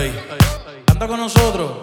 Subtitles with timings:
[0.00, 0.12] Ey,
[0.86, 1.78] canta con nosotros.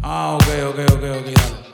[0.00, 1.64] Ah, ok, ok, ok, ok, dale.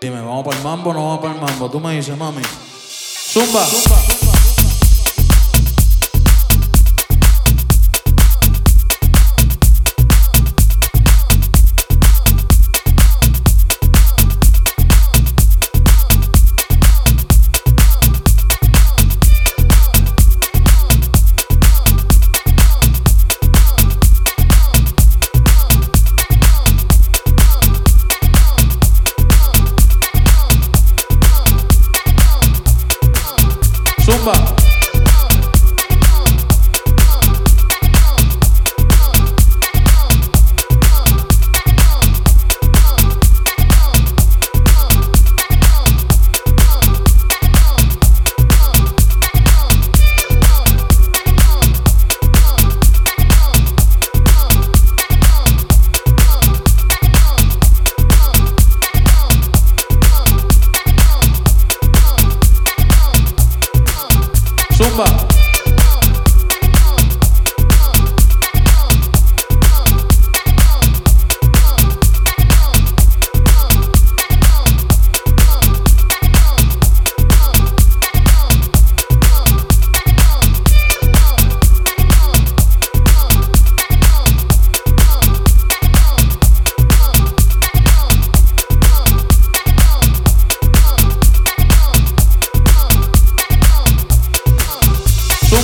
[0.00, 1.70] Dime, ¿vamos para el mambo o no vamos para el mambo?
[1.70, 2.40] Tú me dices, mami.
[2.42, 3.66] Zumba.
[3.66, 4.29] Zumba.
[34.10, 34.59] Zumba.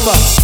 [0.07, 0.36] Alpha.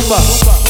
[0.00, 0.67] Zumba.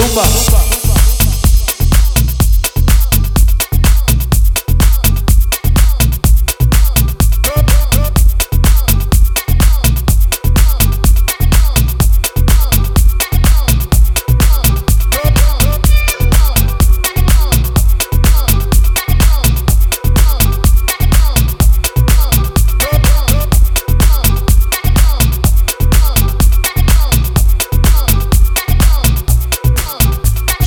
[0.00, 0.69] Zumba.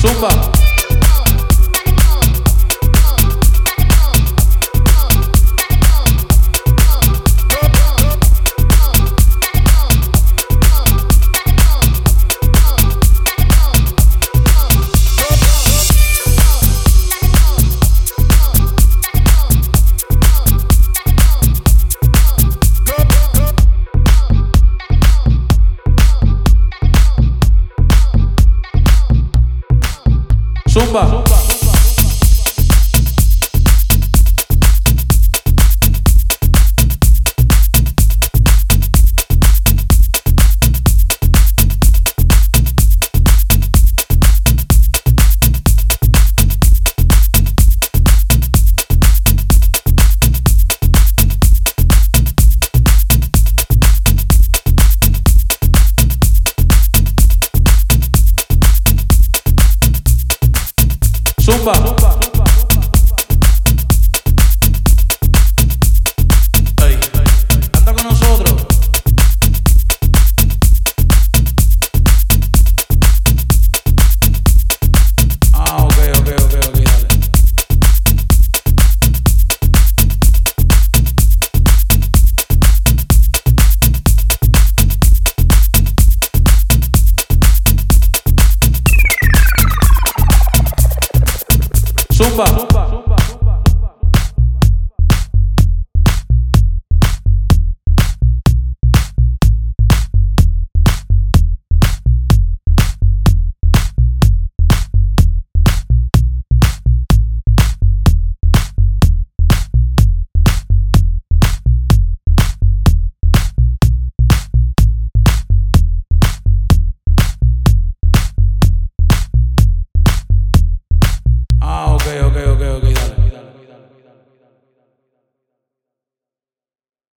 [0.04, 0.53] Sumba.
[61.44, 61.74] Zumba.
[61.74, 62.23] Zumba.
[92.34, 92.73] Mustafa.